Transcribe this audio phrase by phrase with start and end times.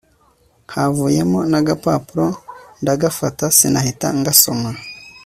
[0.73, 2.27] havuyemo nagapapuro
[2.81, 4.71] ndagafata sinahita ngasoma